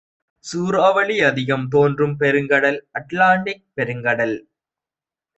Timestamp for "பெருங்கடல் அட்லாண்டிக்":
2.19-3.65